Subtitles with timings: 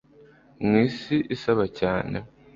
[0.65, 2.17] mw'isi isaba cyane